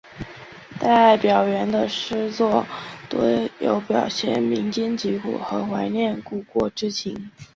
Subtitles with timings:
[0.79, 2.65] 戴表元的诗作
[3.07, 3.23] 多
[3.59, 7.29] 有表现民间疾苦和怀念故国之情。